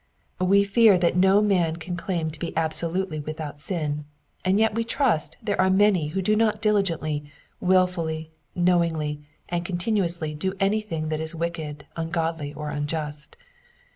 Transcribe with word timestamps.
We 0.39 0.63
fear 0.63 0.97
that 0.97 1.15
no 1.15 1.43
man 1.43 1.75
can 1.75 1.95
claim 1.95 2.31
to 2.31 2.39
be 2.39 2.57
absolutely 2.57 3.19
without 3.19 3.61
sin, 3.61 4.05
and 4.43 4.57
yet 4.57 4.73
we 4.73 4.83
trust 4.83 5.37
there 5.43 5.61
are 5.61 5.69
many 5.69 6.07
who 6.07 6.23
do 6.23 6.35
not 6.35 6.59
designedly, 6.59 7.25
wilfully, 7.59 8.31
knowingly, 8.55 9.21
and 9.49 9.63
continuously 9.63 10.33
do 10.33 10.55
anything 10.59 11.09
that 11.09 11.19
is 11.21 11.35
wicked, 11.35 11.85
ungodly, 11.95 12.51
or 12.51 12.71
unjust. 12.71 13.37